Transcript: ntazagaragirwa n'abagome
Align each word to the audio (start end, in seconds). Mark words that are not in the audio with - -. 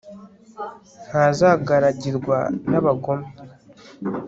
ntazagaragirwa 1.07 2.37
n'abagome 2.69 3.27